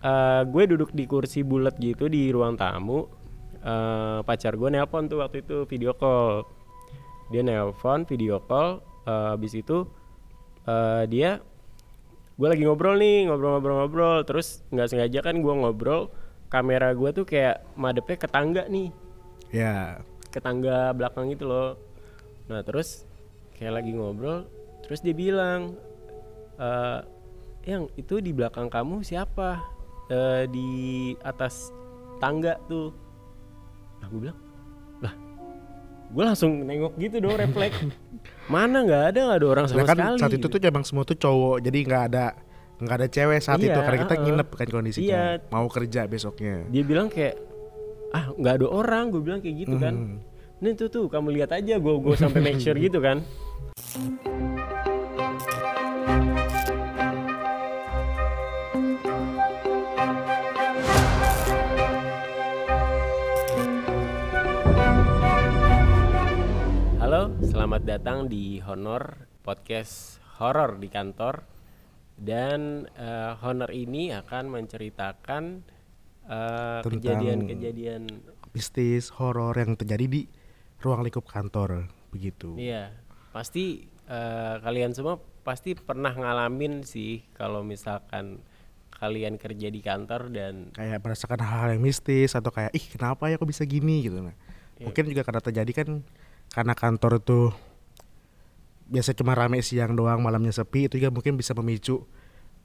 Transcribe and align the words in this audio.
eh, 0.00 0.42
gue 0.48 0.62
duduk 0.66 0.90
di 0.96 1.04
kursi 1.04 1.44
bulat 1.44 1.76
gitu 1.80 2.08
di 2.08 2.32
ruang 2.32 2.56
tamu. 2.56 3.06
Eh, 3.60 4.18
pacar 4.24 4.56
gue 4.56 4.68
nelpon 4.72 5.06
tuh 5.08 5.20
waktu 5.20 5.44
itu 5.44 5.68
video 5.68 5.92
call. 5.92 6.44
Dia 7.28 7.44
nelpon 7.44 8.08
video 8.08 8.40
call. 8.44 8.80
Eh, 9.04 9.28
habis 9.36 9.52
itu 9.56 9.84
eh, 10.64 11.04
dia 11.08 11.40
gue 12.40 12.48
lagi 12.48 12.64
ngobrol 12.64 12.96
nih 12.96 13.28
ngobrol-ngobrol-ngobrol. 13.28 14.24
Terus 14.24 14.64
nggak 14.72 14.88
sengaja 14.88 15.20
kan 15.20 15.44
gue 15.44 15.54
ngobrol 15.54 16.08
kamera 16.50 16.90
gue 16.96 17.10
tuh 17.14 17.24
kayak 17.28 17.62
madepnya 17.76 18.16
ke 18.16 18.28
tangga 18.28 18.64
nih. 18.66 18.90
Ya. 19.50 20.00
ke 20.30 20.38
tangga 20.38 20.94
belakang 20.94 21.26
itu 21.34 21.42
loh. 21.42 21.74
Nah 22.46 22.62
terus 22.62 23.02
kayak 23.58 23.82
lagi 23.82 23.92
ngobrol 23.92 24.46
terus 24.86 25.04
dia 25.04 25.12
bilang 25.12 25.76
eh 26.56 27.00
yang 27.68 27.92
itu 28.00 28.24
di 28.24 28.32
belakang 28.32 28.72
kamu 28.72 29.04
siapa 29.04 29.60
Eh, 30.10 30.44
di 30.50 30.70
atas 31.22 31.70
tangga 32.18 32.58
tuh 32.66 32.90
nah 33.96 34.06
gue 34.06 34.20
bilang 34.20 34.38
lah 34.98 35.14
gue 36.10 36.24
langsung 36.24 36.66
nengok 36.66 36.98
gitu 36.98 37.16
dong 37.18 37.38
refleks 37.38 37.78
mana 38.52 38.82
nggak 38.82 39.14
ada 39.14 39.20
nggak 39.24 39.38
ada 39.38 39.46
orang 39.48 39.64
sama 39.64 39.78
Nah, 39.78 39.86
kan 39.86 39.96
sekali 39.96 40.18
saat 40.18 40.32
itu 40.34 40.46
tuh 40.46 40.58
emang 40.60 40.82
semua 40.82 41.04
tuh 41.04 41.14
cowok, 41.14 41.62
jadi 41.62 41.78
nggak 41.80 42.02
ada 42.10 42.24
nggak 42.76 42.96
ada 42.96 43.08
cewek 43.08 43.38
saat 43.38 43.58
Iya, 43.58 43.70
itu 43.70 43.78
karena 43.78 43.98
kita 44.00 44.14
heeh. 44.14 44.24
nginep 44.26 44.48
kan 44.50 44.66
kondisinya. 44.68 45.06
Iya. 45.06 45.22
Mau 45.48 45.66
kerja 45.68 46.00
besoknya. 46.04 46.54
dia 46.66 46.82
bilang 46.82 47.06
kayak 47.06 47.38
ah 48.10 48.32
nggak 48.32 48.54
ada 48.56 48.66
orang 48.66 49.04
gue 49.08 49.20
bilang 49.20 49.38
kayak 49.38 49.56
gitu 49.60 49.76
kan 49.76 49.94
Hmm. 49.94 50.18
Nih 50.58 50.74
tuh 50.74 50.88
tuh 50.88 51.04
kamu 51.06 51.38
lihat 51.38 51.54
aja 51.54 51.78
gue 51.78 51.94
gue 51.94 52.14
sampai 52.14 52.40
make 52.42 52.58
sure 52.58 52.74
gitu 52.82 52.98
kan. 52.98 53.22
Datang 67.90 68.30
di 68.30 68.62
Honor 68.62 69.26
Podcast 69.42 70.22
Horor 70.38 70.78
di 70.78 70.86
kantor. 70.86 71.42
Dan 72.14 72.86
eh, 72.94 73.34
Honor 73.42 73.74
ini 73.74 74.14
akan 74.14 74.46
menceritakan 74.46 75.44
Tentang- 76.30 76.86
kejadian-kejadian 76.86 78.06
Mistis, 78.54 79.10
horor 79.14 79.54
yang 79.58 79.74
terjadi 79.74 80.06
di 80.06 80.22
ruang 80.82 81.02
lingkup 81.02 81.26
kantor 81.26 81.90
begitu. 82.14 82.54
Iya, 82.54 82.94
pasti 83.34 83.90
eh, 84.06 84.54
kalian 84.62 84.94
semua 84.94 85.18
pasti 85.42 85.74
pernah 85.74 86.14
ngalamin 86.14 86.86
sih 86.86 87.26
kalau 87.34 87.66
misalkan 87.66 88.38
kalian 89.02 89.34
kerja 89.34 89.66
di 89.66 89.82
kantor 89.82 90.30
dan 90.30 90.70
Kayak 90.78 91.02
merasakan 91.02 91.42
hal-hal 91.42 91.74
yang 91.74 91.82
mistis 91.82 92.38
atau 92.38 92.54
kayak 92.54 92.70
ih 92.70 92.86
kenapa 92.86 93.26
ya 93.26 93.34
kok 93.34 93.50
bisa 93.50 93.66
gini 93.66 94.06
gitu 94.06 94.22
nah. 94.22 94.36
Iya. 94.78 94.86
Mungkin 94.86 95.04
juga 95.10 95.26
karena 95.26 95.42
terjadi 95.42 95.72
kan 95.74 95.88
karena 96.50 96.74
kantor 96.78 97.18
tuh 97.22 97.69
biasa 98.90 99.14
cuma 99.14 99.32
rame 99.32 99.62
siang 99.62 99.94
doang 99.94 100.18
malamnya 100.18 100.50
sepi 100.50 100.90
itu 100.90 100.98
juga 100.98 101.08
mungkin 101.08 101.38
bisa 101.38 101.54
memicu 101.54 102.02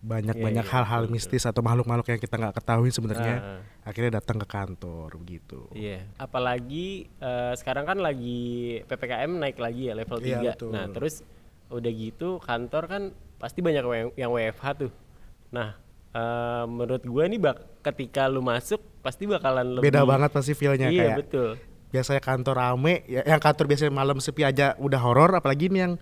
banyak-banyak 0.02 0.62
Iya, 0.62 0.70
iya, 0.70 0.74
hal-hal 0.76 1.02
betul, 1.06 1.14
mistis 1.14 1.44
atau 1.46 1.62
makhluk-makhluk 1.62 2.06
yang 2.08 2.20
kita 2.20 2.36
nggak 2.36 2.54
ketahui 2.56 2.90
sebenarnya 2.90 3.36
Ah, 3.36 3.60
akhirnya 3.86 4.18
datang 4.18 4.38
ke 4.38 4.48
kantor 4.48 5.10
begitu. 5.18 5.66
iya, 5.72 6.06
apalagi 6.16 7.10
eh, 7.18 7.54
sekarang 7.56 7.86
kan 7.86 7.98
lagi 7.98 8.42
PPKM 8.86 9.32
naik 9.32 9.58
lagi 9.58 9.90
ya 9.90 9.94
level 9.94 10.18
3. 10.18 10.26
Iya, 10.26 10.38
betul. 10.52 10.70
Nah, 10.70 10.86
terus 10.90 11.26
udah 11.68 11.90
gitu 11.90 12.38
kantor 12.38 12.84
kan 12.86 13.02
pasti 13.36 13.66
banyak 13.66 13.82
yang 14.14 14.30
WFH 14.30 14.66
tuh. 14.78 14.92
Nah, 15.50 15.74
eh, 16.12 16.64
menurut 16.68 17.02
gue 17.02 17.24
nih 17.26 17.40
bak 17.42 17.58
ketika 17.82 18.30
lu 18.30 18.42
masuk 18.42 18.82
pasti 19.02 19.26
bakalan 19.26 19.78
lebih 19.78 19.90
Beda 19.90 20.06
banget 20.06 20.30
pasti 20.30 20.54
feelnya 20.54 20.90
Iya, 20.90 21.02
kayak 21.02 21.18
betul. 21.26 21.50
biasanya 21.90 22.22
kantor 22.22 22.56
rame 22.60 23.02
ya, 23.06 23.26
yang 23.26 23.42
kantor 23.42 23.66
biasanya 23.66 23.90
malam 23.90 24.18
sepi 24.20 24.42
aja 24.44 24.78
udah 24.78 25.00
horor 25.00 25.34
apalagi 25.34 25.66
ini 25.66 25.80
yang 25.82 25.94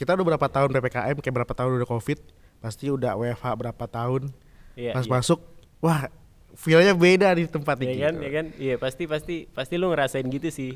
kita 0.00 0.16
udah 0.16 0.26
berapa 0.26 0.46
tahun 0.48 0.72
ppkm 0.72 1.16
kayak 1.20 1.34
berapa 1.36 1.52
tahun 1.52 1.76
udah 1.76 1.88
covid 1.90 2.18
pasti 2.56 2.88
udah 2.88 3.12
WFH 3.14 3.44
berapa 3.54 3.84
tahun 3.84 4.32
Iya, 4.72 4.96
pas 4.96 5.04
iya. 5.04 5.12
masuk 5.12 5.40
wah 5.78 6.08
feelnya 6.54 6.94
beda 6.94 7.28
di 7.32 7.44
tempat 7.44 7.76
Iya 7.76 7.84
ini 7.84 8.00
kan, 8.00 8.14
ya 8.16 8.30
kan? 8.30 8.46
Iya, 8.56 8.74
pasti 8.76 9.04
pasti 9.04 9.36
pasti 9.46 9.74
lu 9.76 9.92
ngerasain 9.92 10.24
gitu 10.24 10.48
sih. 10.48 10.72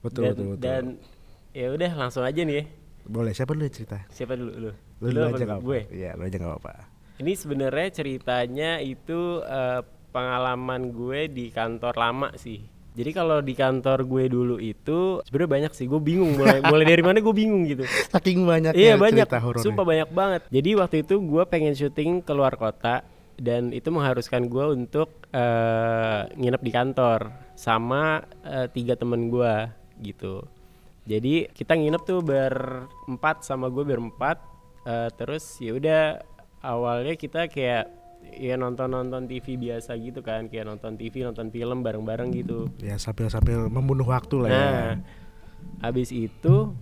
Betul, 0.00 0.24
dan, 0.24 0.32
betul, 0.32 0.46
betul. 0.48 0.62
Dan 0.62 0.84
ya 1.52 1.66
udah 1.68 1.90
langsung 1.92 2.24
aja 2.24 2.40
nih 2.40 2.56
ya. 2.56 2.64
boleh 3.04 3.32
siapa 3.32 3.52
dulu 3.52 3.66
cerita 3.66 3.98
Siapa 4.08 4.32
dulu 4.34 4.52
lu? 4.56 4.70
lu, 5.02 5.06
dulu 5.10 5.20
apa 5.20 5.36
aja 5.36 5.44
nggak 5.44 5.60
gue. 5.60 5.80
apa 5.82 5.92
iya 5.92 6.10
lu 6.14 6.22
aja 6.22 6.36
nggak 6.38 6.58
apa 6.58 6.72
Ini 7.18 7.32
sebenarnya 7.34 7.88
ceritanya 7.92 8.70
itu 8.78 9.20
eh, 9.42 9.80
pengalaman 10.08 10.82
gue 10.88 11.20
di 11.28 11.50
kantor 11.50 11.94
lama 11.94 12.28
sih. 12.36 12.62
Jadi 12.92 13.10
kalau 13.16 13.40
di 13.40 13.56
kantor 13.56 14.04
gue 14.04 14.24
dulu 14.28 14.56
itu 14.60 15.24
sebenarnya 15.24 15.50
banyak 15.50 15.72
sih. 15.72 15.88
Gue 15.88 16.00
bingung 16.00 16.36
mulai 16.36 16.60
mulai 16.60 16.84
dari 16.84 17.00
mana 17.00 17.24
gue 17.24 17.34
bingung 17.34 17.64
gitu. 17.64 17.88
saking 18.12 18.44
banyaknya 18.44 18.76
iya 18.76 19.00
banyak. 19.00 19.24
cerita 19.24 19.40
Sumpah 19.64 19.84
banyak 19.84 20.10
banget. 20.12 20.42
Jadi 20.52 20.70
waktu 20.76 20.96
itu 21.00 21.16
gue 21.24 21.42
pengen 21.48 21.72
syuting 21.72 22.20
keluar 22.20 22.52
kota 22.60 23.00
dan 23.40 23.72
itu 23.72 23.88
mengharuskan 23.88 24.44
gue 24.52 24.64
untuk 24.76 25.08
eh, 25.32 26.22
nginep 26.36 26.62
di 26.62 26.72
kantor 26.72 27.20
sama 27.56 28.20
eh, 28.44 28.68
tiga 28.68 28.92
temen 28.92 29.32
gue 29.32 29.54
gitu. 30.04 30.44
Jadi 31.08 31.48
kita 31.50 31.74
nginep 31.74 32.02
tuh 32.04 32.20
berempat 32.20 33.40
sama 33.40 33.72
gue 33.72 33.88
berempat. 33.88 34.36
Eh, 34.84 35.08
terus 35.16 35.56
ya 35.64 35.72
udah 35.72 36.02
awalnya 36.60 37.16
kita 37.16 37.48
kayak 37.48 38.01
ya 38.32 38.54
nonton 38.56 38.90
nonton 38.90 39.28
TV 39.28 39.54
biasa 39.60 39.94
gitu 39.98 40.22
kan 40.24 40.48
kayak 40.48 40.66
nonton 40.66 40.96
TV 40.98 41.22
nonton 41.22 41.52
film 41.52 41.82
bareng 41.84 42.02
bareng 42.02 42.28
gitu. 42.32 42.66
ya 42.80 42.96
sambil 42.96 43.28
sambil 43.28 43.66
membunuh 43.68 44.06
waktu 44.08 44.36
lah 44.42 44.50
ya 44.50 44.58
Nah, 44.62 44.92
habis 45.82 46.10
itu 46.14 46.74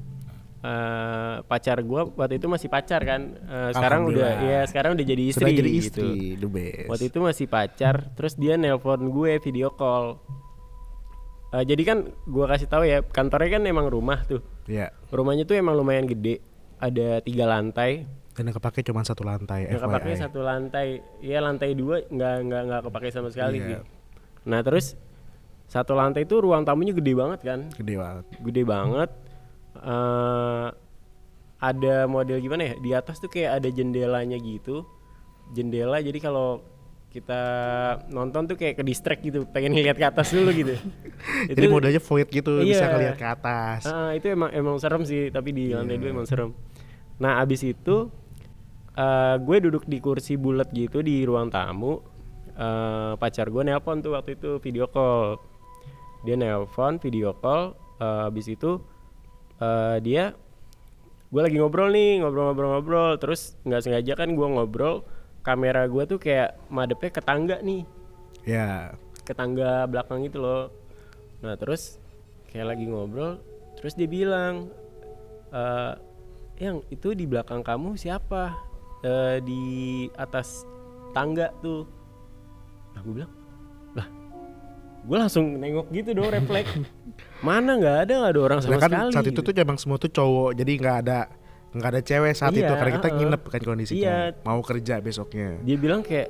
eh, 0.61 1.35
pacar 1.45 1.81
gua 1.85 2.05
waktu 2.13 2.37
itu 2.37 2.47
masih 2.49 2.69
pacar 2.69 3.01
kan. 3.05 3.33
Eh, 3.33 3.71
sekarang 3.73 4.09
udah 4.09 4.31
ya 4.45 4.61
sekarang 4.69 4.93
udah 4.97 5.07
jadi 5.09 5.23
istri 5.33 5.45
sudah 5.49 5.57
jadi 5.57 5.71
gitu. 5.73 5.81
istri 5.81 6.11
the 6.37 6.49
best 6.49 6.89
Waktu 6.89 7.05
itu 7.09 7.19
masih 7.21 7.47
pacar, 7.49 7.95
terus 8.13 8.37
dia 8.37 8.61
nelpon 8.61 9.09
gue 9.09 9.41
video 9.41 9.73
call. 9.73 10.21
Eh, 11.51 11.65
jadi 11.67 11.83
kan 11.83 11.99
gua 12.29 12.47
kasih 12.47 12.69
tahu 12.71 12.85
ya, 12.87 13.03
kantornya 13.03 13.59
kan 13.59 13.63
emang 13.67 13.89
rumah 13.91 14.23
tuh. 14.23 14.45
ya 14.71 14.93
Rumahnya 15.11 15.49
tuh 15.49 15.59
emang 15.59 15.75
lumayan 15.75 16.07
gede, 16.07 16.39
ada 16.79 17.19
tiga 17.25 17.49
lantai. 17.49 18.07
Dan 18.41 18.49
yang 18.49 18.57
kepake 18.57 18.81
cuma 18.81 19.05
satu 19.05 19.21
lantai 19.21 19.69
Yang 19.69 19.85
kepake 19.85 20.09
FYI. 20.09 20.17
satu 20.19 20.41
lantai, 20.41 20.89
ya 21.21 21.39
lantai 21.39 21.77
dua 21.77 22.01
nggak 22.03 22.37
nggak 22.41 22.63
nggak 22.65 22.81
kepake 22.89 23.09
sama 23.11 23.29
sekali 23.29 23.61
Iya. 23.61 23.67
sih. 23.69 23.77
Nah 24.49 24.65
terus 24.65 24.97
satu 25.67 25.93
lantai 25.93 26.25
itu 26.25 26.35
ruang 26.35 26.65
tamunya 26.65 26.91
gede 26.91 27.13
banget 27.13 27.41
kan, 27.43 27.69
gede 27.71 27.95
banget. 27.95 28.25
Gede 28.41 28.63
banget. 28.65 29.11
Eh 29.77 30.67
ada 31.61 31.97
model 32.07 32.41
gimana 32.41 32.65
ya? 32.65 32.75
Di 32.75 32.91
atas 32.91 33.17
tuh 33.19 33.29
kayak 33.29 33.61
ada 33.61 33.69
jendelanya 33.69 34.35
gitu. 34.35 34.89
Jendela 35.51 36.01
jadi 36.01 36.17
kalau 36.17 36.65
kita 37.11 37.43
nonton 38.09 38.47
tuh 38.47 38.57
kayak 38.57 38.79
ke 38.79 38.85
distract 38.87 39.21
gitu 39.21 39.45
pengen 39.45 39.75
lihat 39.75 39.95
ke 39.95 40.07
atas 40.07 40.31
dulu 40.31 40.49
gitu. 40.55 40.79
Jadi 41.51 41.67
modelnya 41.67 41.99
void 41.99 42.31
gitu 42.31 42.63
bisa 42.63 42.81
Iya. 42.81 42.89
ngeliat 42.89 43.17
ke 43.17 43.27
atas. 43.29 43.83
Ah, 43.85 44.15
itu 44.15 44.31
emang 44.31 44.49
emang 44.51 44.79
serem 44.79 45.03
sih 45.03 45.27
tapi 45.29 45.51
di 45.51 45.75
lantai 45.75 45.99
dua 45.99 46.09
emang 46.09 46.23
serem. 46.25 46.55
Nah 47.19 47.37
abis 47.37 47.67
itu 47.67 48.09
eh 48.97 49.37
gue 49.39 49.57
duduk 49.63 49.87
di 49.87 50.03
kursi 50.03 50.35
bulat 50.35 50.71
gitu 50.75 51.05
di 51.05 51.23
ruang 51.23 51.53
tamu. 51.53 52.03
Eh 52.57 53.13
pacar 53.17 53.49
gue 53.49 53.63
nelpon 53.63 54.03
tuh 54.03 54.19
waktu 54.19 54.35
itu 54.39 54.59
video 54.59 54.91
call. 54.91 55.39
Dia 56.27 56.35
nelpon 56.35 56.99
video 56.99 57.37
call 57.37 57.75
eh 58.01 58.29
abis 58.29 58.47
itu 58.51 58.81
eh 59.61 59.99
dia 60.03 60.35
gue 61.31 61.41
lagi 61.41 61.63
ngobrol 61.63 61.95
nih 61.95 62.25
ngobrol-ngobrol-ngobrol. 62.25 63.19
Terus 63.23 63.55
nggak 63.63 63.83
sengaja 63.87 64.13
kan 64.19 64.35
gue 64.35 64.47
ngobrol 64.47 65.07
kamera 65.41 65.89
gue 65.89 66.05
tuh 66.05 66.19
kayak 66.21 66.59
madepnya 66.69 67.11
ke 67.13 67.23
tangga 67.23 67.57
nih. 67.63 67.83
Ya. 68.45 68.99
Ke 69.25 69.33
tangga 69.33 69.87
belakang 69.87 70.27
itu 70.27 70.43
loh. 70.43 70.75
Nah 71.41 71.57
terus 71.57 71.97
kayak 72.51 72.75
lagi 72.77 72.85
ngobrol 72.91 73.39
terus 73.79 73.95
dia 73.95 74.11
bilang 74.11 74.69
eh 75.55 75.95
yang 76.61 76.85
itu 76.93 77.17
di 77.17 77.25
belakang 77.25 77.65
kamu 77.65 77.97
siapa 77.97 78.53
Eh, 79.01 79.39
di 79.41 79.63
atas 80.13 80.69
tangga 81.11 81.49
tuh 81.59 81.89
nah 82.91 83.01
gue 83.01 83.15
bilang 83.17 83.33
lah 83.91 84.07
gue 85.01 85.17
langsung 85.17 85.57
nengok 85.57 85.89
gitu 85.89 86.13
dong 86.13 86.29
refleks 86.29 86.69
mana 87.47 87.75
nggak 87.75 87.97
ada 88.05 88.13
nggak 88.19 88.31
ada 88.31 88.41
orang 88.43 88.59
sama 88.61 88.71
Nah 88.71 88.79
kan 88.79 88.91
sekali 88.91 89.11
saat 89.11 89.25
itu 89.25 89.33
gitu. 89.35 89.49
tuh 89.49 89.53
emang 89.59 89.79
semua 89.79 89.97
tuh 89.97 90.11
cowok 90.11 90.51
jadi 90.53 90.73
nggak 90.77 90.97
ada 91.01 91.19
nggak 91.71 91.89
ada 91.89 92.01
cewek 92.03 92.33
saat 92.35 92.53
itu 92.53 92.61
Iya, 92.63 92.77
karena 92.77 92.93
kita 92.93 93.09
heeh. 93.09 93.17
nginep 93.17 93.43
kan 93.43 93.61
kondisinya 93.63 94.03
Iya. 94.03 94.17
mau 94.43 94.61
kerja 94.61 94.95
besoknya 94.99 95.49
dia 95.61 95.77
bilang 95.77 96.01
kayak 96.03 96.29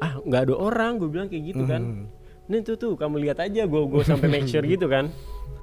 ah 0.00 0.18
nggak 0.18 0.40
ada 0.42 0.54
orang 0.56 0.92
gue 0.98 1.08
bilang 1.08 1.28
kayak 1.28 1.44
gitu 1.46 1.62
kan 1.62 1.82
Hmm. 1.84 2.04
nih 2.44 2.60
tuh 2.60 2.74
tuh 2.74 2.92
kamu 2.94 3.22
lihat 3.22 3.38
aja 3.38 3.62
gue 3.62 3.82
gue 3.86 4.02
sampai 4.02 4.28
make 4.28 4.44
sure 4.44 4.66
gitu 4.66 4.84
kan 4.84 5.14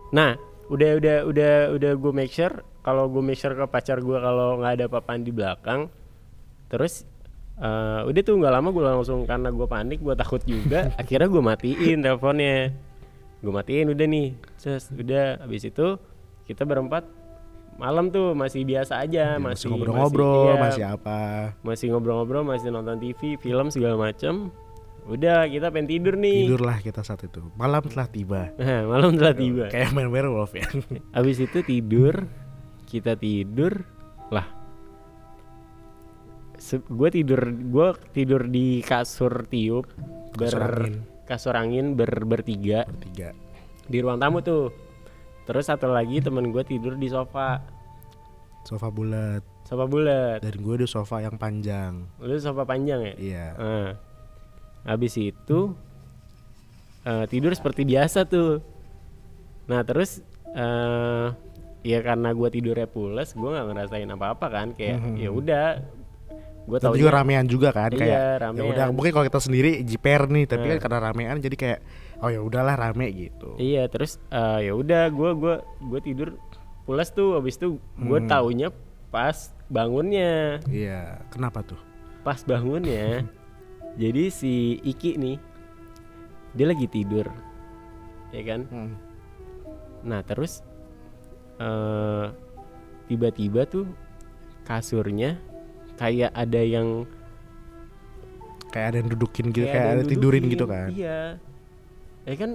nah 0.09 0.39
udah 0.65 0.95
udah 0.95 1.17
udah 1.25 1.53
udah 1.71 1.91
gue 1.93 2.11
make 2.15 2.31
sure 2.31 2.55
kalau 2.79 3.05
gue 3.05 3.19
make 3.19 3.35
sure 3.35 3.51
ke 3.51 3.65
pacar 3.65 3.99
gue 3.99 4.17
kalau 4.17 4.57
nggak 4.57 4.73
ada 4.73 4.85
papaan 4.87 5.21
di 5.21 5.29
belakang 5.29 5.91
terus 6.71 7.03
Eh, 7.61 8.01
udah 8.09 8.21
tuh 8.25 8.41
nggak 8.41 8.53
lama 8.57 8.73
gue 8.73 8.81
langsung 8.81 9.21
karena 9.29 9.53
gue 9.53 9.67
panik 9.69 10.01
gue 10.01 10.17
takut 10.17 10.41
juga 10.49 10.89
akhirnya 11.01 11.29
gue 11.29 11.43
matiin 11.45 12.01
teleponnya 12.01 12.73
gue 13.37 13.53
matiin 13.53 13.93
udah 13.93 14.07
nih 14.09 14.27
Cus, 14.57 14.89
udah 14.89 15.45
habis 15.45 15.69
itu 15.69 15.93
kita 16.49 16.65
berempat 16.65 17.05
malam 17.77 18.09
tuh 18.09 18.33
masih 18.33 18.65
biasa 18.65 19.05
aja 19.05 19.37
Ya, 19.37 19.37
masih 19.37 19.69
ngobrol-ngobrol, 19.69 20.41
iya, 20.49 20.53
masih 20.57 20.83
apa. 20.89 21.19
masih 21.61 21.93
ngobrol-ngobrol 21.93 22.41
masih 22.41 22.73
nonton 22.73 22.97
TV 22.97 23.37
film 23.37 23.69
segala 23.69 24.09
macem 24.09 24.49
udah 25.05 25.45
kita 25.45 25.69
pengen 25.69 25.85
tidur 25.85 26.17
nih 26.17 26.49
Tidurlah 26.49 26.77
kita 26.81 27.05
saat 27.05 27.21
itu. 27.25 27.45
Malam 27.57 27.85
telah 27.85 28.09
tiba. 28.09 28.49
Nah, 28.57 28.85
malam 28.89 29.17
telah 29.17 29.33
tiba 29.33 29.65
Kayak 29.69 29.93
main 29.93 30.09
werewolf 30.09 30.53
ya. 30.53 30.65
Abis 31.13 31.41
itu 31.41 31.61
tidur, 31.61 32.25
kita 32.85 33.17
tidur, 33.17 33.81
lah. 34.29 34.60
Gue 36.61 37.09
tidur, 37.09 37.41
gue 37.49 37.87
tidur 38.11 38.45
di 38.45 38.79
kasur 38.79 39.45
tiup, 39.45 39.89
ber, 40.33 40.45
Kasur 40.47 40.61
angin. 40.63 40.93
kasur 41.25 41.55
angin 41.55 41.85
ber, 41.93 42.11
bertiga 42.21 42.85
Tiga. 43.01 43.33
di 43.83 43.97
ruang 43.97 44.17
tamu 44.17 44.39
tuh. 44.39 44.69
Terus 45.41 45.65
satu 45.65 45.89
lagi 45.89 46.19
temen 46.19 46.49
gue 46.49 46.61
tidur 46.61 46.93
di 46.93 47.07
sofa, 47.07 47.59
Sofa 48.61 48.87
bulat. 48.87 49.41
sofa 49.63 49.85
bulat. 49.85 50.39
Dan 50.39 50.61
gue 50.61 50.75
di 50.77 50.85
sofa 50.85 51.17
yang 51.19 51.33
panjang. 51.35 52.05
Lu 52.19 52.37
sofa 52.37 52.61
panjang 52.61 53.01
ya? 53.01 53.13
Iya. 53.17 53.47
Nah, 53.55 53.89
habis 54.85 55.17
itu 55.17 55.73
eh, 57.01 57.25
tidur 57.25 57.51
seperti 57.51 57.81
biasa 57.83 58.23
tuh. 58.23 58.61
Nah 59.65 59.81
terus 59.81 60.21
eh 60.47 61.27
ya 61.81 61.99
karena 61.99 62.29
gue 62.29 62.49
tidurnya 62.51 62.85
pules, 62.85 63.33
gue 63.33 63.49
nggak 63.49 63.65
ngerasain 63.67 64.05
apa-apa 64.07 64.45
kan, 64.45 64.67
kayak 64.71 65.01
Mhm. 65.01 65.15
ya 65.17 65.29
udah, 65.31 65.65
gue 66.71 66.79
Tapi 66.79 66.95
juga 66.95 67.11
ramean 67.13 67.45
juga 67.45 67.69
kan 67.69 67.91
Iya, 67.91 67.99
kayak. 67.99 68.15
Ya 68.15 68.31
ramean. 68.39 68.71
udah 68.71 68.85
mungkin 68.89 69.11
kalau 69.11 69.25
kita 69.27 69.39
sendiri 69.39 69.71
jiper 69.83 70.21
nih, 70.25 70.45
tapi 70.45 70.63
Nah. 70.63 70.69
kan 70.71 70.79
karena 70.81 70.99
ramean 71.03 71.37
jadi 71.37 71.55
kayak 71.55 71.79
oh 72.17 72.29
ya 72.29 72.39
udahlah 72.39 72.73
rame 72.73 73.11
gitu. 73.11 73.57
Iya 73.57 73.85
terus 73.85 74.15
eh, 74.25 74.59
ya 74.65 74.73
udah 74.73 75.03
gue 75.09 75.29
gua 75.33 75.55
gue 75.77 75.99
tidur 75.99 76.39
pules 76.81 77.09
tuh, 77.09 77.35
habis 77.35 77.55
itu 77.55 77.75
gue 77.77 78.19
Hmm. 78.19 78.25
taunya 78.25 78.71
pas 79.07 79.35
bangunnya, 79.67 80.63
Iya. 80.65 81.19
Kenapa 81.27 81.59
tuh? 81.61 81.77
pas 82.21 82.39
bangunnya, 82.39 83.25
jadi 84.01 84.29
si 84.29 84.79
Iki 84.79 85.17
nih 85.17 85.37
dia 86.51 86.65
lagi 86.65 86.85
tidur, 86.85 87.27
ya 88.29 88.41
kan? 88.43 88.61
Hmm. 88.65 88.93
Nah 90.01 90.21
terus 90.21 90.63
eh 91.57 92.25
tiba-tiba 93.05 93.65
tuh 93.65 93.85
kasurnya 94.63 95.35
kayak 96.01 96.33
ada 96.33 96.57
yang 96.59 97.05
Kayak 98.71 98.87
ada 98.87 98.97
yang 98.97 99.09
dudukin 99.09 99.45
gitu, 99.49 99.67
kayak 99.67 99.75
kayak, 99.75 99.85
ada 99.85 99.99
yang 99.99 100.09
tidurin 100.09 100.41
dudukin. 100.41 100.53
gitu 100.53 100.65
kan. 100.65 100.87
Iya. 100.89 101.21
Ya 102.23 102.35
kan 102.35 102.51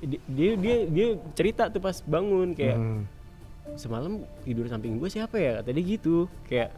di- 0.00 0.22
dia 0.26 0.50
dia 0.56 0.76
dia 0.86 1.06
cerita 1.30 1.68
tuh 1.68 1.78
pas 1.78 1.92
bangun 2.00 2.50
kayak 2.50 2.72
Hmm. 2.74 3.04
semalam 3.76 4.12
tidur 4.40 4.64
samping 4.64 4.96
gue 4.96 5.06
siapa 5.06 5.36
ya 5.36 5.60
kata 5.60 5.70
dia 5.70 5.84
gitu 5.86 6.24
kayak 6.42 6.72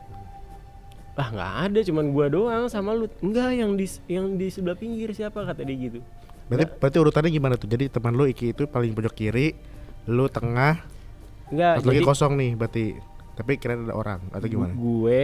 ah 1.15 1.29
nggak 1.31 1.53
ada 1.63 1.81
cuman 1.83 2.11
gua 2.11 2.27
doang 2.27 2.67
sama 2.67 2.91
lu 2.91 3.07
enggak 3.21 3.55
yang 3.55 3.73
di 3.73 3.87
yang 4.07 4.35
di 4.35 4.49
sebelah 4.49 4.75
pinggir 4.75 5.13
siapa 5.13 5.39
kata 5.41 5.63
dia 5.63 5.79
gitu 5.79 6.01
Berarti 6.43 6.67
berarti 6.75 6.97
urutannya 6.99 7.31
gimana 7.31 7.55
tuh? 7.55 7.65
Jadi 7.67 7.87
teman 7.87 8.13
lu 8.13 8.27
Iki 8.27 8.47
itu 8.51 8.63
paling 8.67 8.91
pojok 8.91 9.15
kiri, 9.15 9.55
lu 10.05 10.27
tengah, 10.27 10.83
enggak 11.49 11.73
satu 11.79 11.89
lagi 11.89 12.03
kosong 12.03 12.33
nih 12.35 12.51
berarti. 12.53 12.85
Tapi 13.33 13.53
kira 13.57 13.73
ada 13.75 13.95
orang 13.95 14.21
atau 14.29 14.45
gimana? 14.47 14.75
gue 14.75 15.23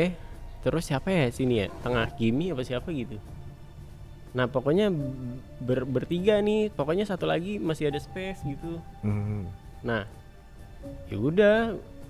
terus 0.60 0.84
siapa 0.84 1.08
ya 1.08 1.28
sini 1.28 1.62
ya? 1.62 1.66
Tengah 1.78 2.10
Kimi 2.12 2.50
apa 2.50 2.62
siapa 2.62 2.90
gitu? 2.90 3.16
Nah 4.32 4.44
pokoknya 4.44 4.90
ber- 5.58 5.84
bertiga 5.84 6.38
nih. 6.38 6.68
Pokoknya 6.70 7.04
satu 7.04 7.24
lagi 7.24 7.56
masih 7.56 7.88
ada 7.88 7.98
space 7.98 8.42
gitu. 8.44 8.78
Hmm. 9.00 9.46
nah 9.80 10.04
ya 11.06 11.16
udah. 11.16 11.58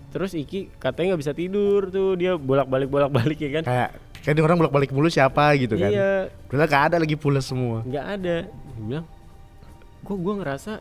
Terus 0.08 0.32
Iki 0.32 0.72
katanya 0.78 1.12
nggak 1.12 1.22
bisa 1.22 1.32
tidur 1.32 1.88
tuh. 1.88 2.16
Dia 2.16 2.34
bolak 2.34 2.66
balik 2.66 2.88
bolak 2.88 3.10
balik 3.10 3.38
ya 3.38 3.60
kan? 3.60 3.64
Kayak 3.64 3.90
kayak 4.18 4.34
ini 4.34 4.42
orang 4.42 4.58
bolak-balik 4.58 4.90
mulu 4.90 5.08
siapa 5.08 5.52
gitu 5.54 5.76
kan. 5.76 5.88
iya. 5.88 6.26
Padahal 6.48 6.66
gak 6.66 6.84
ada 6.88 6.96
lagi 6.98 7.14
pules 7.14 7.44
semua. 7.44 7.80
nggak 7.82 8.06
ada. 8.14 8.36
Dia 8.48 8.82
bilang 8.82 9.06
kok 10.00 10.16
gue 10.16 10.34
ngerasa 10.34 10.72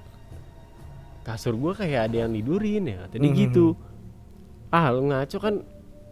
kasur 1.21 1.53
gue 1.53 1.73
kayak 1.75 2.07
ada 2.07 2.17
yang 2.23 2.31
tidurin 2.31 2.87
ya? 2.87 2.97
Kata 3.03 3.15
dia 3.15 3.27
Mhm. 3.27 3.37
gitu. 3.37 3.65
Ah 4.67 4.87
lu 4.89 5.05
ngaco 5.05 5.37
kan 5.37 5.55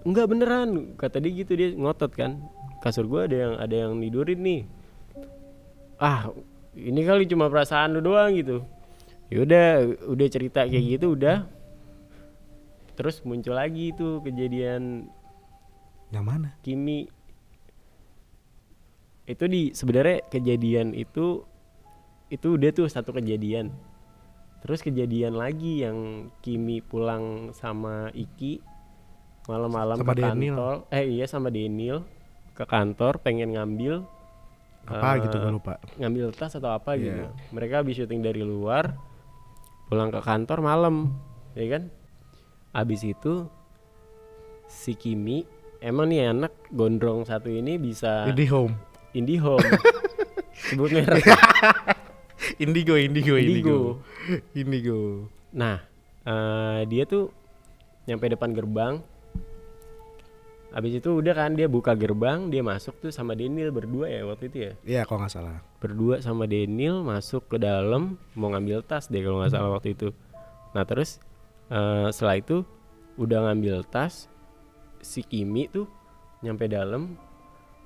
nggak 0.05 0.27
beneran. 0.29 0.69
Kata 0.95 1.17
dia 1.17 1.33
gitu 1.33 1.57
dia 1.57 1.73
ngotot 1.73 2.13
kan. 2.13 2.45
Kasur 2.79 3.09
gue 3.09 3.21
ada 3.25 3.35
yang 3.35 3.53
ada 3.57 3.75
yang 3.75 3.91
tidurin 3.97 4.39
nih. 4.45 4.61
Ah 5.97 6.29
ini 6.77 7.01
kali 7.01 7.25
cuma 7.25 7.49
perasaan 7.49 7.97
lu 7.97 8.05
doang 8.05 8.37
gitu. 8.37 8.61
Yaudah 9.33 9.81
udah 10.05 10.27
cerita 10.29 10.69
kayak 10.69 10.85
gitu 10.99 11.17
udah. 11.17 11.49
Terus 12.95 13.25
muncul 13.25 13.57
lagi 13.57 13.91
tuh 13.91 14.21
kejadian 14.23 15.09
Yang 16.13 16.25
mana? 16.25 16.49
Kimi. 16.61 17.09
Itu 19.25 19.49
di 19.49 19.73
sebenarnya 19.73 20.21
kejadian 20.29 20.93
itu 20.93 21.41
itu 22.29 22.47
udah 22.53 22.69
tuh 22.71 22.85
satu 22.85 23.09
kejadian. 23.17 23.73
Terus 24.61 24.85
kejadian 24.85 25.33
lagi 25.33 25.81
yang 25.81 26.29
Kimi 26.45 26.85
pulang 26.85 27.49
sama 27.57 28.13
Iki 28.13 28.74
malam-malam 29.45 29.97
ke 29.97 30.13
Daniel. 30.13 30.55
kantor 30.55 30.75
eh 30.89 31.05
iya 31.07 31.25
sama 31.25 31.47
Daniel 31.47 32.01
ke 32.51 32.63
kantor 32.63 33.19
pengen 33.19 33.51
ngambil 33.51 34.01
Apa 34.83 35.17
eh, 35.17 35.23
gitu 35.23 35.35
gue 35.35 35.51
lupa. 35.51 35.73
ngambil 35.95 36.29
tas 36.31 36.53
atau 36.53 36.69
apa 36.69 36.93
gitu 36.95 37.13
Iya. 37.15 37.29
mereka 37.49 37.81
habis 37.81 37.95
syuting 37.95 38.21
dari 38.21 38.41
luar 38.41 38.93
pulang 39.85 40.09
ke 40.09 40.19
kantor 40.19 40.59
malam 40.59 41.13
ya 41.51 41.65
kan 41.71 41.89
habis 42.71 43.01
itu 43.01 43.45
si 44.65 44.93
Kimi 44.93 45.45
emang 45.79 46.07
nih 46.07 46.27
anak 46.27 46.53
gondrong 46.69 47.21
satu 47.21 47.47
ini 47.47 47.77
bisa 47.77 48.25
Indie 48.25 48.45
Home. 48.47 48.73
IndiHome 49.11 49.61
sebut 50.65 50.91
merek 50.91 51.23
Indigo, 52.57 52.93
Indigo, 52.93 53.35
Indigo. 53.35 53.39
Indigo. 53.39 53.79
Indigo. 54.53 54.99
nah 55.49 55.79
eh, 56.21 56.81
dia 56.85 57.05
tuh 57.05 57.31
nyampe 58.03 58.27
depan 58.27 58.51
gerbang 58.51 58.93
habis 60.75 60.91
itu 60.93 61.07
udah 61.07 61.31
kan 61.31 61.55
dia 61.55 61.65
buka 61.65 61.95
gerbang 61.95 62.51
dia 62.51 62.59
masuk 62.59 62.99
tuh 62.99 63.07
sama 63.07 63.31
Daniel 63.31 63.71
berdua 63.71 64.05
ya 64.05 64.27
waktu 64.27 64.51
itu 64.51 64.57
ya 64.59 64.71
Iya 64.83 65.01
kalau 65.03 65.23
nggak 65.23 65.31
salah. 65.31 65.57
berdua 65.79 66.19
sama 66.19 66.43
Daniel 66.45 66.99
masuk 66.99 67.47
ke 67.47 67.55
dalam 67.55 68.19
mau 68.35 68.51
ngambil 68.51 68.83
tas 68.83 69.07
deh 69.07 69.23
kalau 69.23 69.39
nggak 69.39 69.55
salah 69.55 69.71
waktu 69.71 69.95
itu. 69.95 70.11
Nah 70.71 70.83
terus 70.83 71.23
eh, 71.67 72.11
setelah 72.11 72.35
itu 72.35 72.67
udah 73.15 73.47
ngambil 73.47 73.87
tas 73.87 74.27
si 74.99 75.23
Kimi 75.23 75.65
tuh 75.65 75.87
nyampe 76.43 76.67
dalam 76.67 77.15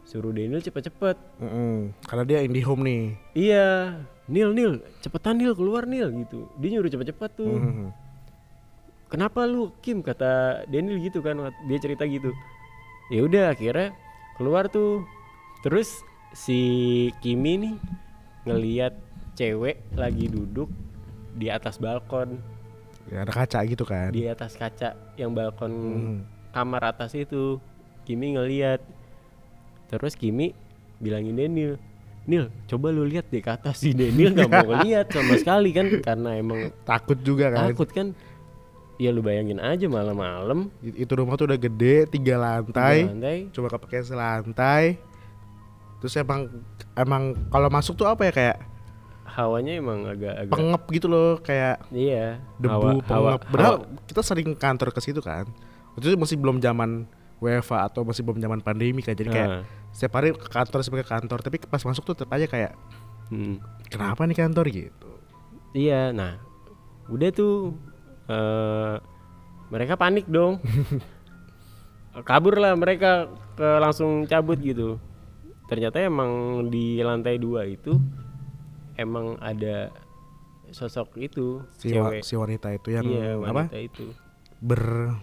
suruh 0.01 0.33
Daniel 0.33 0.57
cepet-cepet. 0.57 1.13
Mm-mm. 1.37 1.93
Karena 2.01 2.23
dia 2.25 2.39
Indie 2.41 2.65
Home 2.65 2.81
nih. 2.81 3.03
Iya, 3.37 3.67
Nil 4.25 4.49
Nil 4.51 4.81
cepetan 4.99 5.37
Nil 5.37 5.53
keluar 5.53 5.85
Nil 5.85 6.09
gitu. 6.17 6.49
Dia 6.57 6.73
nyuruh 6.73 6.89
cepet-cepet 6.89 7.29
tuh. 7.37 7.53
Mhm. 7.53 7.87
Kenapa 9.05 9.45
lu 9.45 9.69
Kim 9.79 10.01
kata 10.01 10.65
Daniel 10.65 10.97
gitu 10.97 11.21
kan 11.21 11.37
dia 11.65 11.77
cerita 11.77 12.05
gitu. 12.05 12.33
Ya 13.09 13.19
udah 13.21 13.51
akhirnya 13.51 13.93
keluar 14.35 14.67
tuh. 14.67 15.03
Terus 15.59 16.01
si 16.31 16.59
Kimi 17.19 17.57
nih 17.59 17.75
ngeliat 18.45 18.93
cewek 19.33 19.81
lagi 19.93 20.25
duduk 20.25 20.69
di 21.31 21.47
atas 21.47 21.77
balkon, 21.77 22.37
Ya 23.07 23.23
ada 23.23 23.31
kaca 23.31 23.63
gitu 23.63 23.83
kan. 23.83 24.11
di 24.11 24.25
atas 24.25 24.53
kaca 24.53 24.93
yang 25.15 25.33
balkon 25.33 25.71
Mhm. 25.71 26.17
kamar 26.51 26.81
atas 26.87 27.13
itu. 27.13 27.57
Kimi 28.03 28.33
ngeliat. 28.33 28.81
Terus 29.87 30.13
Kimi 30.13 30.53
bilangin 30.97 31.33
Daniel, 31.33 31.77
Nil, 32.25 32.49
coba 32.65 32.89
lu 32.89 33.01
lihat 33.03 33.25
deh 33.27 33.39
ke 33.39 33.49
atas 33.49 33.79
si 33.79 33.89
Daniel 33.91 34.33
nggak 34.33 34.49
mau 34.51 34.65
ngeliat 34.67 35.09
sama 35.09 35.33
sekali 35.35 35.69
kan 35.71 35.87
karena 35.99 36.29
emang 36.35 36.69
Takut 36.83 37.17
juga 37.19 37.49
kan. 37.49 37.67
takut 37.67 37.89
kan. 37.89 38.07
Ya 38.99 39.15
lu 39.15 39.23
bayangin 39.23 39.63
aja 39.63 39.87
malam-malam 39.87 40.67
Itu 40.83 41.15
rumah 41.15 41.39
tuh 41.39 41.47
udah 41.47 41.59
gede, 41.59 42.03
tiga 42.11 42.35
lantai. 42.35 43.07
Tiga 43.07 43.11
lantai. 43.15 43.37
Cuma 43.55 43.67
kepake 43.71 44.03
selantai. 44.03 44.99
Terus 46.03 46.13
emang 46.19 46.51
emang 46.99 47.23
kalau 47.47 47.71
masuk 47.71 47.95
tuh 47.95 48.07
apa 48.07 48.27
ya 48.27 48.33
kayak 48.35 48.57
hawanya 49.29 49.77
emang 49.79 50.03
agak-agak 50.03 50.51
pengep 50.51 50.83
gitu 50.89 51.07
loh, 51.07 51.39
kayak 51.39 51.79
iya 51.95 52.43
debu 52.59 52.99
hawa, 53.07 53.37
pengep. 53.39 53.39
Padahal 53.47 53.75
hawa- 53.79 54.03
kita 54.09 54.21
sering 54.25 54.51
kantor 54.57 54.89
ke 54.91 54.99
situ 54.99 55.23
kan. 55.23 55.47
Itu 55.95 56.11
masih 56.19 56.35
belum 56.35 56.59
zaman 56.59 57.07
WFA 57.39 57.87
atau 57.87 58.03
masih 58.03 58.25
belum 58.25 58.41
zaman 58.43 58.59
pandemi 58.59 58.99
kan. 58.99 59.15
Jadi 59.15 59.31
kayak 59.31 59.47
Nah, 59.47 59.63
setiap 59.95 60.19
hari 60.19 60.35
ke 60.35 60.47
kantor 60.49 60.79
sebagai 60.83 61.07
kantor, 61.07 61.39
tapi 61.39 61.55
pas 61.63 61.79
masuk 61.79 62.03
tuh 62.03 62.15
tetap 62.19 62.31
aja 62.35 62.47
kayak 62.51 62.75
hmm. 63.31 63.55
kenapa 63.89 64.25
nih 64.25 64.37
kantor 64.37 64.65
gitu. 64.69 65.09
iya 65.71 66.09
nah 66.09 66.41
udah 67.09 67.29
tuh 67.29 67.77
eh 68.29 68.95
mereka 69.69 69.93
panik 69.95 70.25
dong. 70.25 70.61
Kabur 72.19 72.57
lah 72.57 72.73
mereka 72.73 73.25
ke 73.53 73.67
langsung 73.77 74.25
cabut 74.25 74.57
gitu. 74.59 74.97
Ternyata 75.65 76.01
emang 76.01 76.29
di 76.67 76.99
lantai 76.99 77.37
dua 77.37 77.63
itu 77.63 77.95
emang 78.95 79.37
ada 79.39 79.93
sosok 80.69 81.15
itu 81.17 81.61
si, 81.77 81.89
wa- 81.91 82.09
cewek. 82.09 82.21
si 82.21 82.33
wanita 82.33 82.69
itu 82.69 82.89
yang 82.91 83.05
iya 83.05 83.37
apa? 83.37 83.65
wanita 83.65 83.77
itu. 83.77 84.05
Ber 84.59 85.15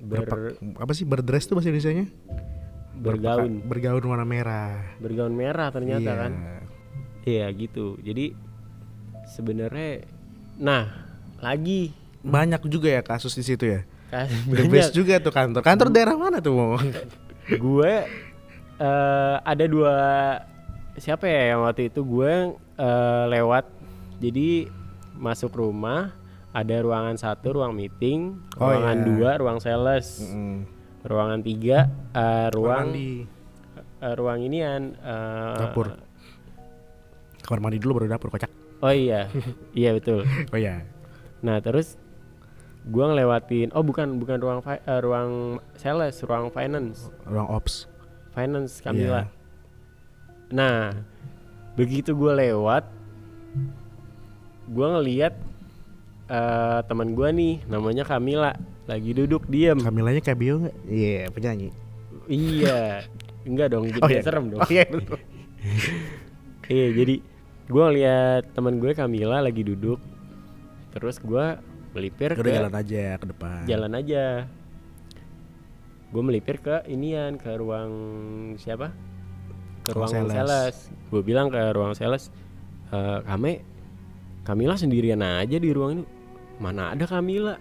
ber 0.00 0.24
berpak- 0.24 0.56
apa 0.78 0.92
sih? 0.94 1.04
Berdress 1.04 1.44
tuh 1.44 1.54
bahasa 1.54 1.68
Indonesia 1.68 1.92
nya 1.92 2.06
bergaun 2.94 3.60
bergaun 3.64 4.04
warna 4.04 4.24
merah. 4.24 4.78
Bergaun 4.98 5.34
merah 5.34 5.68
ternyata 5.68 6.06
Iya. 6.06 6.16
kan. 6.16 6.32
Iya 7.26 7.46
gitu. 7.52 7.98
Jadi 8.00 8.32
sebenarnya 9.26 10.06
nah 10.56 11.09
lagi. 11.40 11.90
Banyak 12.20 12.68
juga 12.68 12.88
ya 12.92 13.02
kasus 13.02 13.32
di 13.32 13.44
situ 13.44 13.64
ya? 13.64 13.80
The 14.50 14.66
best 14.68 14.92
juga 14.92 15.16
tuh 15.22 15.32
kantor. 15.32 15.62
Kantor 15.64 15.88
daerah 15.88 16.16
mana 16.18 16.38
tuh 16.42 16.52
mau 16.52 16.76
gue 17.64 17.92
eh, 18.76 19.36
ada 19.40 19.64
dua 19.66 19.96
siapa 20.98 21.24
ya 21.26 21.54
yang 21.56 21.64
waktu 21.64 21.88
itu? 21.88 22.04
Gue 22.04 22.54
eh, 22.76 23.24
lewat. 23.30 23.64
Jadi 24.20 24.68
masuk 25.16 25.56
rumah 25.56 26.12
ada 26.50 26.76
ruangan 26.82 27.16
satu 27.16 27.56
ruang 27.56 27.72
meeting 27.72 28.36
Oh, 28.58 28.68
ruangan 28.68 28.98
iya. 29.00 29.06
dua 29.06 29.30
ruang 29.38 29.58
sales 29.62 30.20
ruangan 31.06 31.40
tiga 31.40 31.88
eh, 32.12 32.48
ruang 32.52 32.92
mandi. 32.92 33.12
Eh, 34.00 34.14
ruang 34.18 34.38
inian 34.44 34.82
eh, 34.98 35.56
dapur. 35.56 35.96
Kamar 37.40 37.60
mandi 37.64 37.78
dulu 37.80 38.04
baru 38.04 38.12
dapur 38.12 38.28
kocak. 38.28 38.50
Oh 38.84 38.92
iya. 38.92 39.30
Iya 39.78 39.96
betul. 39.96 40.26
Oh 40.52 40.60
ya 40.60 40.84
nah 41.40 41.56
terus 41.58 41.96
gue 42.82 43.00
ngelewatin 43.02 43.70
oh 43.70 43.80
bukan 43.80 44.16
bukan 44.16 44.36
ruang 44.36 44.60
fi- 44.60 44.80
eh, 44.80 45.00
ruang 45.00 45.30
sales 45.74 46.16
ruang 46.20 46.48
finance 46.48 47.08
ruang 47.24 47.48
ops 47.48 47.84
finance 48.30 48.78
Kamila 48.78 49.24
Iya. 49.24 49.38
Nah, 50.50 50.90
begitu 51.72 52.10
gue 52.10 52.32
lewat, 52.36 52.82
gue 54.66 54.86
ngeliat 54.88 55.34
eh 56.26 56.80
teman 56.84 57.10
gue 57.10 57.28
nih, 57.28 57.54
namanya 57.66 58.02
Kamila, 58.02 58.54
lagi 58.84 59.10
duduk 59.12 59.46
diem. 59.46 59.78
Kamilanya 59.78 60.18
kayak 60.18 60.34
bio 60.36 60.58
nggak 60.58 60.76
iya 60.86 61.26
penyanyi 61.28 61.70
iya, 62.26 63.06
enggak 63.42 63.70
dong, 63.70 63.86
jadi 63.88 63.98
Oh, 64.00 64.08
iya. 64.08 64.22
serem 64.22 64.44
dong. 64.48 64.58
oh 64.58 64.66
iya 64.68 64.82
Iya, 66.66 66.86
jadi 66.94 67.14
gue 67.66 67.82
ngeliat 67.84 68.44
teman 68.50 68.78
gue 68.78 68.90
Kamila 68.90 69.38
lagi 69.38 69.62
duduk, 69.62 69.98
terus 70.90 71.18
gue 71.18 71.46
melipir 71.90 72.34
udah 72.34 72.42
ke 72.42 72.50
jalan 72.54 72.74
aja 72.74 73.04
ke 73.18 73.26
depan 73.30 73.60
jalan 73.66 73.92
aja. 73.94 74.24
Gue 76.10 76.22
melipir 76.26 76.58
ke 76.58 76.82
inian, 76.90 77.38
ke 77.38 77.54
ruang 77.54 77.90
siapa? 78.58 78.90
Ke 79.86 79.94
Ruang 79.94 80.10
ruang 80.10 80.26
sales. 80.26 80.34
sales. 80.34 80.76
Gue 81.06 81.22
bilang 81.22 81.54
ke 81.54 81.62
ruang 81.70 81.94
sales, 81.94 82.34
"Eh, 82.90 83.18
Kame, 83.22 83.62
Kamila 84.42 84.74
sendirian 84.74 85.22
aja 85.22 85.54
di 85.54 85.70
ruang 85.70 86.02
ini. 86.02 86.04
Mana 86.58 86.90
ada 86.90 87.06
Kamila? 87.06 87.54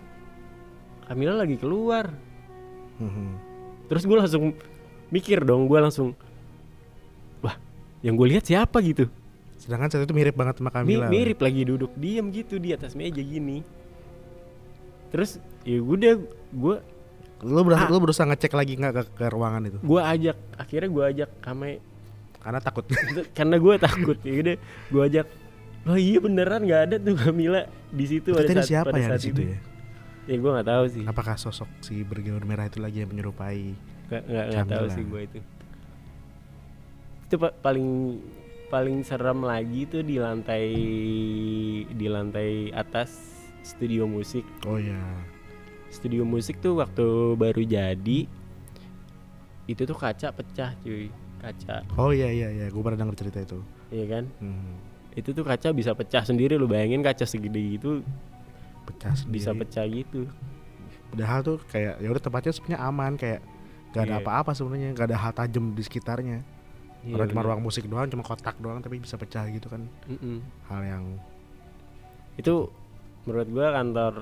Kamila 1.06 1.38
lagi 1.38 1.62
keluar. 1.62 2.10
Mhm. 2.98 3.28
Terus 3.86 4.04
gue 4.10 4.18
langsung 4.18 4.44
mikir 5.10 5.46
dong, 5.46 5.70
gue 5.70 5.78
langsung, 5.78 6.18
wah, 7.42 7.54
yang 8.02 8.18
gue 8.18 8.34
lihat 8.34 8.50
siapa 8.50 8.82
gitu? 8.82 9.10
Sedangkan 9.70 9.88
saat 9.88 10.02
itu 10.02 10.12
mirip 10.12 10.34
banget 10.34 10.58
sama 10.58 10.74
Mi- 10.82 10.98
Kamila 10.98 11.06
mirip 11.08 11.38
lagi 11.38 11.62
duduk 11.62 11.94
diem 11.94 12.26
gitu 12.32 12.58
di 12.58 12.74
atas 12.74 12.92
meja 12.92 13.22
gini. 13.22 13.62
Terus 15.10 15.38
ya 15.62 15.78
udah 15.78 16.18
gue 16.50 16.76
lu 17.40 17.62
berusaha, 17.62 17.86
Ah. 17.86 17.90
lu 17.90 18.00
berusaha 18.00 18.26
ngecek 18.26 18.52
lagi 18.52 18.74
nggak 18.76 18.92
ke, 18.92 19.04
ke 19.16 19.26
ruangan 19.30 19.62
itu? 19.64 19.78
Gue 19.80 20.02
ajak 20.02 20.38
akhirnya 20.56 20.90
gue 20.90 21.04
ajak 21.08 21.30
Kame 21.40 21.78
karena 22.40 22.60
takut. 22.60 22.86
Karena 23.32 23.56
gue 23.56 23.74
takut. 23.80 24.18
Ya 24.22 24.34
udah 24.36 24.56
gue 24.90 25.04
ajak 25.06 25.28
oh 25.86 25.96
iya 25.96 26.18
beneran 26.18 26.62
nggak 26.62 26.82
ada 26.84 26.96
tuh 26.98 27.16
Kamila 27.16 27.62
di 27.88 28.06
situ 28.06 28.34
pada 28.34 28.50
saat 28.50 28.66
siapa 28.66 28.90
pada 28.90 28.98
ya 28.98 29.08
saat 29.08 29.20
di 29.20 29.26
situ 29.26 29.40
itu. 29.40 29.44
ya? 29.48 29.60
Ya 30.26 30.36
gue 30.36 30.52
nggak 30.52 30.68
tahu 30.68 30.84
sih. 30.90 31.04
Apakah 31.06 31.36
sosok 31.36 31.70
si 31.80 32.02
bergaun 32.02 32.42
merah 32.44 32.66
itu 32.66 32.78
lagi 32.78 33.00
yang 33.00 33.10
menyerupai 33.10 33.78
nggak 34.10 34.24
nggak 34.26 34.66
tahu 34.68 34.86
sih 34.90 35.04
gue 35.04 35.22
itu. 35.24 35.40
Itu 37.24 37.36
pa- 37.38 37.54
paling 37.56 37.88
paling 38.70 39.02
serem 39.02 39.42
lagi 39.42 39.90
tuh 39.90 40.06
di 40.06 40.22
lantai 40.22 40.66
di 41.90 42.06
lantai 42.06 42.70
atas 42.70 43.10
studio 43.66 44.06
musik. 44.06 44.46
Oh 44.64 44.78
ya 44.78 44.98
studio 45.90 46.22
musik 46.22 46.62
tuh 46.62 46.78
waktu 46.78 47.34
baru 47.34 47.66
jadi 47.66 48.30
itu 49.66 49.82
tuh 49.86 49.98
kaca 49.98 50.30
pecah 50.30 50.74
cuy. 50.82 51.10
Kaca. 51.42 51.82
Oh 51.98 52.14
iya 52.14 52.30
iya 52.30 52.48
iya. 52.52 52.66
Gue 52.70 52.82
pernah 52.82 53.06
denger 53.06 53.18
cerita 53.18 53.40
itu. 53.42 53.60
Iya 53.90 54.06
kan? 54.06 54.26
Hmm. 54.40 54.78
itu 55.18 55.34
tuh 55.34 55.42
kaca 55.42 55.74
bisa 55.74 55.92
pecah 55.98 56.22
sendiri 56.24 56.54
lu. 56.56 56.70
Bayangin 56.70 57.02
kaca 57.02 57.26
segede 57.26 57.60
gitu 57.76 58.06
pecah 58.86 59.14
sendiri. 59.18 59.34
bisa 59.42 59.52
pecah 59.58 59.86
gitu. 59.90 60.30
Padahal 61.10 61.42
tuh 61.42 61.58
kayak 61.74 61.98
ya 61.98 62.08
udah 62.08 62.22
tempatnya 62.22 62.54
sebenarnya 62.54 62.80
aman. 62.86 63.14
Kayak 63.18 63.42
gak 63.90 64.04
ada 64.06 64.16
Iya. 64.16 64.22
apa-apa 64.22 64.52
sebenarnya. 64.54 64.94
Gak 64.94 65.08
ada 65.10 65.18
hal 65.18 65.34
tajam 65.34 65.74
di 65.74 65.82
sekitarnya 65.82 66.40
Iya, 67.00 67.32
cuma 67.32 67.48
ruang 67.48 67.64
musik 67.64 67.88
doang 67.88 68.12
cuma 68.12 68.22
kotak 68.22 68.60
doang 68.60 68.84
tapi 68.84 69.00
bisa 69.00 69.16
pecah 69.16 69.48
gitu 69.48 69.72
kan 69.72 69.88
Mm-mm. 70.06 70.44
hal 70.68 70.82
yang 70.84 71.04
itu 72.36 72.68
menurut 73.24 73.48
gua 73.48 73.68
kantor 73.72 74.14